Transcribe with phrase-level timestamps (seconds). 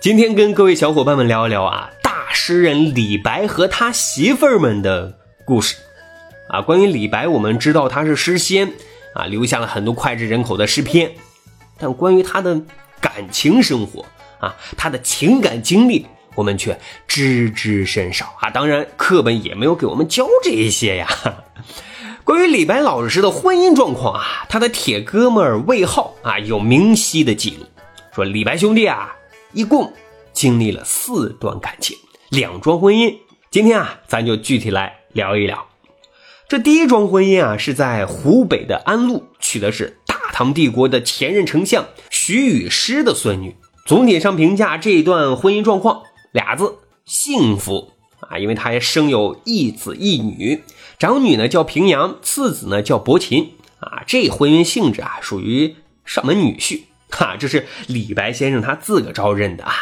[0.00, 5.76] 今天跟各位小伙伴们聊一聊啊，大诗人李白和他媳妇儿们的故事。
[6.48, 8.72] 啊，关于李白，我们知道他是诗仙
[9.14, 11.12] 啊，留下了很多脍炙人口的诗篇。
[11.78, 12.58] 但关于他的
[12.98, 14.06] 感情生活
[14.38, 18.48] 啊，他的情感经历，我们却知之甚少啊。
[18.48, 21.08] 当然，课本也没有给我们教这些呀。
[22.24, 27.66] 关于李白老师的婚姻状况啊，他的铁哥们魏浩啊有明晰的记录，
[28.14, 29.14] 说李白兄弟啊
[29.52, 29.92] 一共
[30.32, 31.96] 经历了四段感情，
[32.30, 33.16] 两桩婚姻。
[33.50, 35.66] 今天啊，咱就具体来聊一聊。
[36.48, 43.56] 这第一桩婚姻啊，是在湖北的安陆，娶的是大唐帝国的前任丞相徐雨师的孙女。
[43.86, 50.62] 总体上评价这一段婚姻状况，俩字：幸福啊，因为他也生有一子一女。
[50.96, 54.04] 长女呢叫平阳，次子呢叫伯禽啊。
[54.06, 57.36] 这婚姻性质啊，属于上门女婿哈。
[57.38, 59.72] 这是李白先生他自个招认的啊。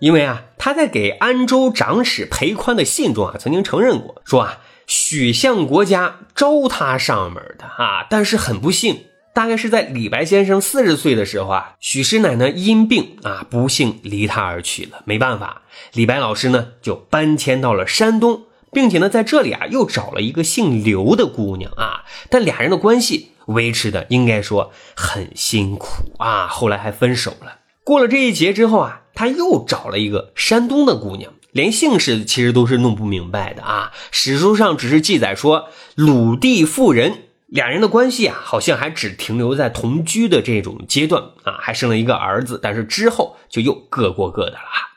[0.00, 8.06] 因为啊，他在给安州长史裴宽的信中啊，曾经承认过，说啊，许相国家招他上门的啊。
[8.10, 15.02] 但是很不幸，大概是在李白先生四十岁的时候啊，许师奶呢因病啊，不幸离他而去了。
[15.04, 15.62] 没办法，
[15.92, 18.46] 李白老师呢就搬迁到了山东。
[18.74, 26.46] 并且呢，在这里啊，又找了一个姓刘的姑娘啊，但俩人的关系维持的应该说很辛苦啊。
[26.46, 27.58] 后来还分手了。
[27.84, 33.92] 过了这一劫之后啊，他又找了一个山东的姑娘，连姓氏其实都是弄不明白的啊。
[34.10, 44.92] 史书上只是记载说鲁地妇人，俩人的关系啊，好像还只停留在同居的这种阶段啊，还生了一个儿子，但是之后就又各过各的了。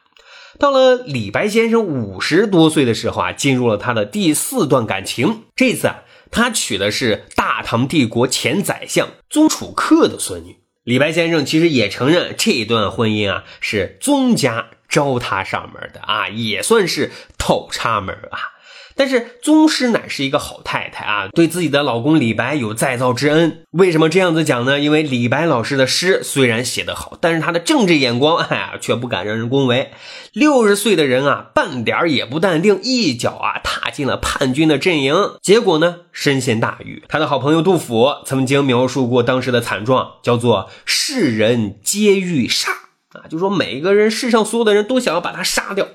[0.57, 5.41] 到了李白先生五十多岁的时候啊，进入了他的第四段感情。
[5.53, 6.03] 这次啊，
[6.35, 10.57] 他娶的是大唐帝国前宰相宗楚客的孙女。
[10.83, 18.51] 李白先生其实也承认这段婚姻啊是宗家招他上门的啊，也算是透插门啊。
[18.95, 23.65] 但是宗师乃是一个好太太啊，对自己的老公李白有再造之恩。
[23.71, 24.79] 为什么这样子讲呢？
[24.79, 29.91] 因为李白老师的诗虽然写得好，但是他的政治眼光， 哎呀，却不敢让人恭维。
[30.31, 37.03] 六十岁的人啊，半点也不淡定，一脚啊踏进了叛军的阵营，结果呢，身陷大狱。
[37.07, 42.71] 他的好朋友杜甫曾经描述过当时的惨状，叫做“世人皆欲杀”，
[43.13, 45.87] 啊，就说每个人，世上所有的人都想要把他杀掉。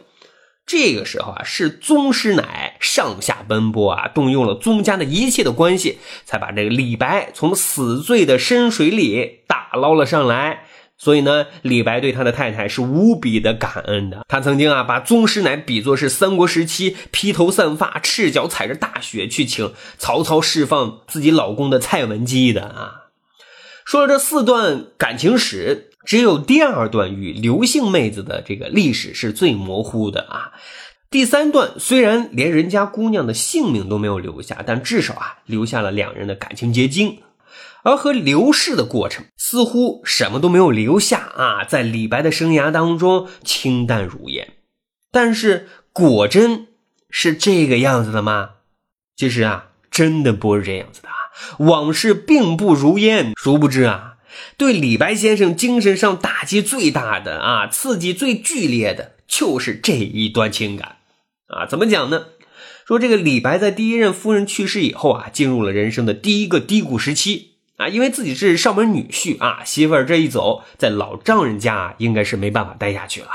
[0.66, 10.65] 这个时候啊，是宗师乃上下奔波啊，动用了宗家的一切的关系，才把这个李白从死罪的深水里打捞了上来。
[10.99, 14.25] 所以呢，李白对他的太太是无比的感恩的。
[14.27, 23.11] 他曾经啊，把宗师乃比作是三国时期披头散发、赤脚踩着大雪去请曹操释放自己老公的蔡文姬的啊。
[23.85, 25.87] 说了这四段感情史。
[26.03, 30.53] 只有第二段与刘姓妹子的这个历史是最模糊的啊。
[31.10, 37.19] 第三段虽然连人家姑娘的性命都没有留下，但至少啊留下了两人的感情结晶。
[37.82, 44.53] 而和刘氏的过程似乎什么都没有留下啊，在李白的生涯当中清淡如烟。
[45.10, 46.69] 但是果真
[47.09, 48.50] 是这个样子的吗？
[49.16, 51.15] 其实啊，真的不是这样子的啊。
[51.59, 54.19] 往事并不如烟，殊不知啊。
[54.56, 60.98] 对李白先生精神上打击最大的啊，刺激最剧烈的，就是这一段情感
[61.53, 61.66] 啊。
[61.66, 62.27] 怎么讲呢？
[62.87, 73.28] 说这个李白在第一任夫人去世以后啊，进入了人生的第一个低谷时期啊，因为自己是上门女婿啊，媳妇儿这一走，在老丈人家应该是没办法待下去了。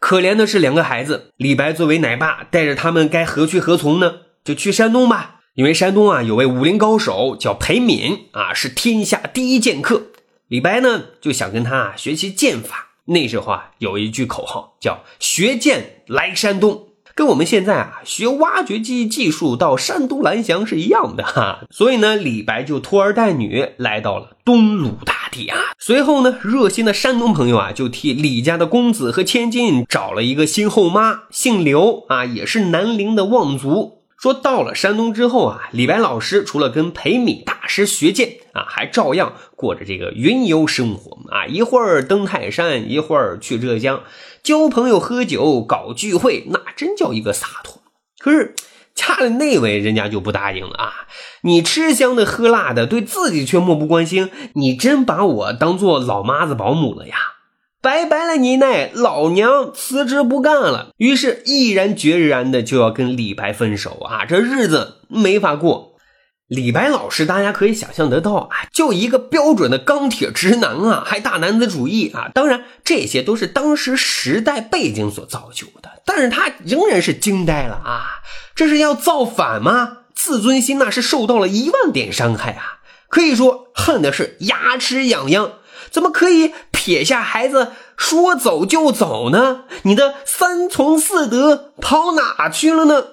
[0.00, 4.14] 可怜的是两个孩子，李白作为奶爸，带着他们该何去何从呢？
[4.42, 5.38] 就去山东吧。
[5.54, 10.08] 因为山东啊有位武林高手叫裴敏啊，是天下第一剑客。
[10.48, 12.88] 李白呢就想跟他学习剑法。
[13.04, 21.60] 那时候啊有一句口号叫“学剑来山东”，跟我们现在啊学挖掘机技术到山东蓝翔是一样的哈。
[21.70, 25.58] 所以呢，李白就拖儿带女来到了东鲁大地啊。
[25.78, 34.01] 随后呢，热心的山东朋友啊就替李家的公子和千金找了一个新后妈，姓刘啊，也是南陵的望族。
[34.22, 44.04] 说到了山东之后啊，李白老师除了跟裴米大师学剑啊，还照样过着这个云游生活啊，一会儿登泰山，一会儿去浙江
[44.40, 47.82] 交朋友、喝酒、搞聚会，那真叫一个洒脱。
[48.20, 48.54] 可是
[48.94, 50.92] 家里那位人家就不答应了啊，
[51.40, 57.16] 你吃香的喝辣的，对自己却漠不关心，你真把我当做老妈子保姆了呀？
[57.82, 60.90] 拜拜了，你奶老娘辞职不干了。
[60.98, 65.96] 于是毅然决然的就要跟李白分手啊，这日子没法过。
[66.46, 72.30] 李白老师，大家可以想象得到啊，就一个标准的钢铁直男啊，还大男子主义啊。
[72.32, 78.22] 当然，这些都是当时时代背景所造就的，但是他仍然是惊呆了啊！
[78.54, 79.98] 这是要造反吗？
[80.14, 85.54] 自尊心那是受到了一万点伤害啊，可以说恨的是牙齿痒痒。
[85.92, 89.64] 怎么可以撇下孩子说走就走呢？
[89.82, 93.04] 你的三从四德跑哪去了呢？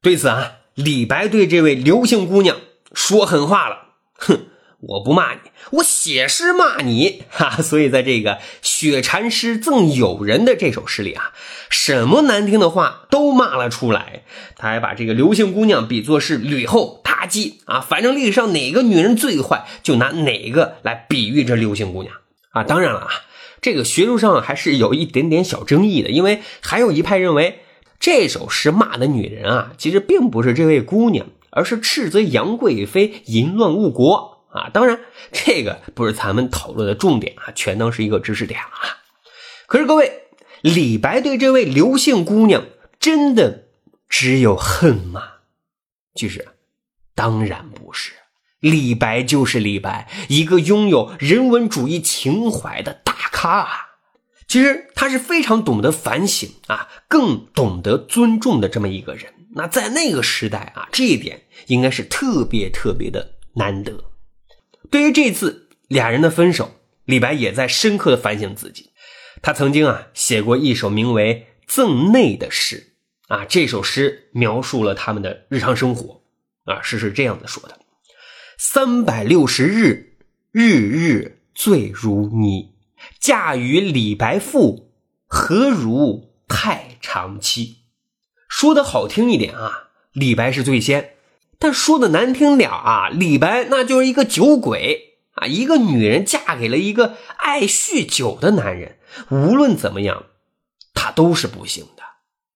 [0.00, 2.56] 对此啊，李白对这位刘姓姑娘
[2.94, 4.46] 说狠话了：“哼，
[4.80, 5.40] 我不骂你，
[5.72, 8.32] 我写诗骂你。”哈，所以在这个
[8.62, 11.32] 《雪禅师赠友人》的这首诗里啊，
[11.68, 14.22] 什么难听的话都骂了出来。
[14.56, 17.00] 他还把这个刘姓姑娘比作是吕后。
[17.20, 17.80] 妲己啊！
[17.80, 22.14] 反正历史上哪个女人最坏，就拿哪个来比喻这刘姓姑娘
[22.52, 22.64] 啊！
[22.64, 23.10] 当然了啊，
[23.60, 27.58] 这个学术上还是有一点点小争议的，因为还有一派认为
[27.98, 34.70] 这首诗骂的女人啊，其实并不是这位姑娘，而是斥责杨贵妃淫乱误国啊！
[34.72, 35.00] 当然，
[35.32, 39.02] 这个不是咱们讨论的重点啊，全当是一个知识点啊。
[39.66, 40.24] 可是各位，
[40.62, 42.64] 李白对这位刘姓姑娘
[42.98, 43.68] 真的
[44.08, 45.22] 只有恨吗？
[46.14, 46.48] 其实。
[47.12, 48.12] 当然不是，
[48.60, 53.68] 李白就是李白，一个拥有人文主义情怀的大咖啊。
[54.48, 59.34] 其实他是非常懂得反省啊，更懂得尊重的这么一个人。
[59.54, 64.02] 那在那个时代啊，这一点应该是特别特别的难得。
[64.90, 68.90] 对于这次俩人的分手，李白也在深刻的反省自己。
[69.42, 72.94] 他曾经啊写过一首名为《赠内》的诗
[73.28, 76.22] 啊，这首诗描述了他们的日常生活。
[76.64, 77.78] 啊，诗是这样的说的：
[78.58, 80.18] 三百六十日，
[80.52, 82.74] 日日醉如泥。
[83.18, 84.92] 嫁与李白妇，
[85.26, 87.78] 何如太长妻？
[88.48, 91.02] 说的好听一点啊，李白是最仙；
[91.60, 95.46] 但说的难听点啊，李白那就是一个酒鬼啊！
[95.46, 98.98] 一个女人嫁给了一个爱酗酒的男人，
[99.28, 100.24] 无论怎么样，
[100.94, 102.02] 他都是不行的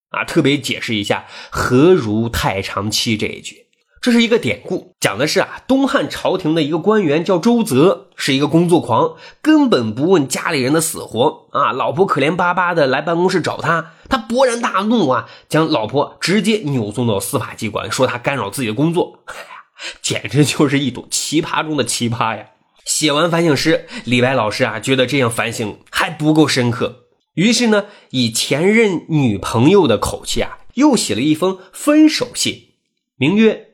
[0.08, 0.24] 啊！
[0.24, 3.63] 特别解释一下“何如太长妻”这一句。
[4.04, 11.72] 这是一个典故，讲的是啊，东汉朝廷的一个官员叫周泽，是一个工作狂，根本不问家里人的死活啊。
[11.72, 19.20] 老婆可怜巴巴的来办公室找他，他勃然大怒啊，将老婆直接扭送到司法机关，说他干扰自己的工作。
[20.02, 22.44] 简直就是一朵奇葩中的奇葩呀！
[22.84, 32.74] 写完反省诗，李白老师啊，觉得这样反省还不够深刻，于是呢，以前任女朋友的口气啊，又写了一封分手信，
[33.16, 33.68] 名曰。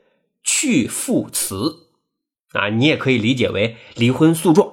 [0.52, 1.86] 去父词
[2.52, 4.68] 啊，你也可以理解为离婚诉状。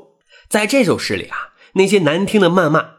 [0.50, 2.94] 在这首诗里啊，那些难听的谩骂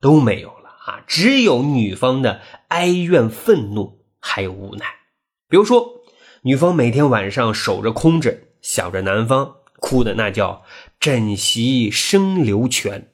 [0.00, 4.86] 都没有了啊，只有女方的哀怨、愤怒，还有无奈。
[5.48, 6.02] 比如说，
[6.42, 10.62] 女方每天晚上守着空枕，想着男方，哭的那叫
[11.00, 13.10] 枕席生流泉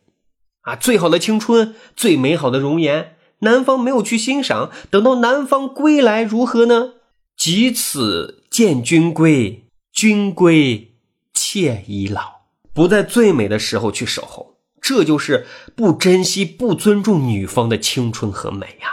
[0.60, 0.76] 啊。
[0.76, 6.92] 最好的青春，最美好的容颜，男方没有去欣赏，等到男方归来，如何呢？
[7.36, 10.94] 即此见君归，君归
[11.34, 18.88] 妾已老，不在最美的时候去守候，这就是不珍惜、不尊重女方的青春和美呀。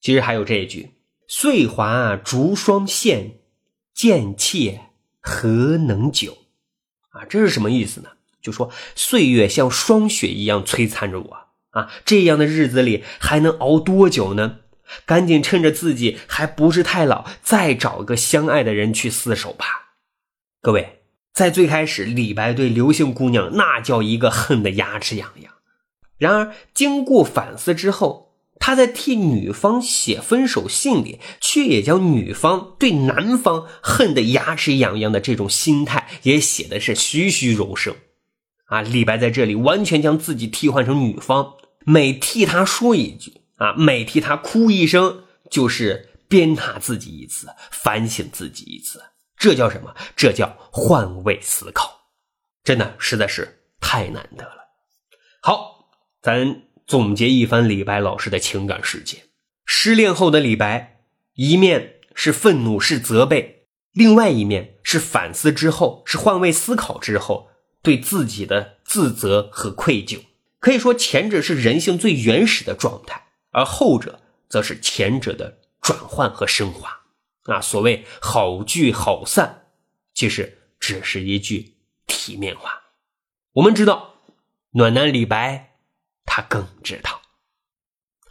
[0.00, 0.94] 其实还有这一句
[1.30, 3.36] ：“岁华逐霜现，
[3.94, 4.80] 见妾
[5.20, 6.38] 何能久？”
[7.10, 8.08] 啊，这是什么意思呢？
[8.42, 11.36] 就说岁月像霜雪一样摧残着我
[11.70, 14.58] 啊，这样的日子里还能熬多久呢？
[15.04, 19.94] 赶紧趁着自己还不是太老，再找个相爱的人去厮守吧。
[20.60, 21.00] 各位，
[21.32, 25.52] 在最开始，李白对刘姓姑娘那叫一个恨得牙齿痒痒。
[26.18, 37.96] 然而，经过反思之后，他在替女方写分手信里，却也将女方对男方恨得牙齿痒痒的这种心态，也写的是栩栩如生。
[38.66, 43.41] 啊，李白在这里完全将自己替换成女方，每替他说一句。
[43.62, 49.00] 啊，每替他哭一声，就是鞭挞自己一次，反省自己一次，
[49.36, 49.94] 这叫什么？
[50.16, 52.08] 这叫换位思考，
[52.64, 54.56] 真的实在是太难得了。
[55.40, 55.90] 好，
[56.20, 59.26] 咱总结一番李白老师的情感世界。
[59.64, 61.04] 失恋后的李白，
[61.34, 67.48] 一面是愤怒，是责备；另外一面是反思之后，是换位思考之后
[67.80, 70.20] 对自己的自责和愧疚。
[70.58, 77.00] 可以说，前者是人性最原始的状态，而后者则是前者的转换和升华。
[77.44, 79.66] 啊，所谓好聚好散，
[80.14, 82.82] 其实只是一句体面话。
[83.52, 84.14] 我们知道，
[84.70, 85.76] 暖男李白，
[86.24, 87.20] 他更知道。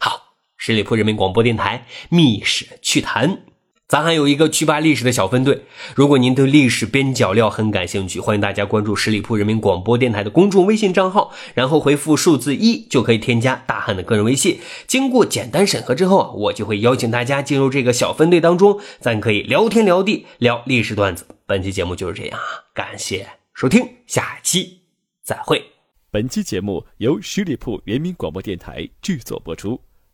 [0.00, 3.51] 好，十里铺人民广播电台密室趣谈。
[3.92, 14.58] 咱还有一个趣吧历史的小分队，如果您对历史边角料很感兴趣，欢迎大家关注十里铺人民广播电台的公众微信账号，然后回复数字一就可以添加大汉的个人微信。
[14.86, 21.26] 经过简单审核之后啊，我就会邀请大家进入这个小分队当中，咱可以聊天聊地聊历史段子。
[21.44, 22.40] 本期节目就是这样，
[22.72, 24.84] 感谢收听，下期
[25.22, 25.62] 再会。
[26.10, 29.78] 本期节目由十里铺人民广播电台制作播出。